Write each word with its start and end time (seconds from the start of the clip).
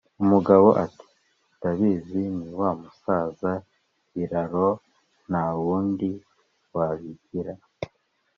Umugabo 0.23 0.67
Ati: 0.83 1.07
"Ndabizi 1.55 2.21
ni 2.37 2.49
wa 2.59 2.69
musazi 2.81 3.53
Biraro 4.13 4.67
nta 5.27 5.45
wundi 5.61 6.09
wabigira!" 6.75 7.53